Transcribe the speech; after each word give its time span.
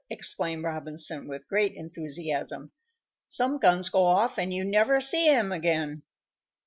exclaimed 0.09 0.63
Robinson, 0.63 1.27
with 1.27 1.47
great 1.47 1.75
enthusiasm. 1.75 2.71
"Some 3.27 3.59
guns 3.59 3.89
go 3.89 4.03
off, 4.03 4.39
and 4.39 4.51
you 4.51 4.65
never 4.65 4.99
see 4.99 5.29
'em 5.29 5.51
again." 5.51 6.01